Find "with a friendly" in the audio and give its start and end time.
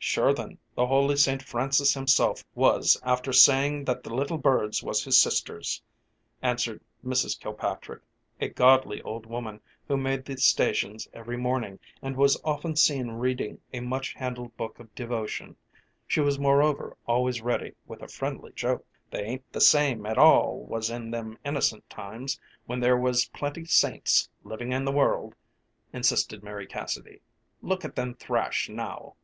17.86-18.52